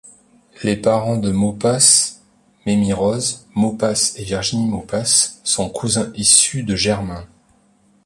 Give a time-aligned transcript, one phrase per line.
[0.63, 2.15] Les parents de Maupas,
[2.65, 7.27] Memmie-Rose Maupas et Virginie Maupas, sont cousins issus de germains.